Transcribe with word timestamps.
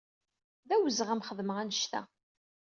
D 0.67 0.69
awezɣi 0.75 1.07
ad 1.07 1.13
am-xedmeɣ 1.15 1.57
anect-a. 1.61 2.01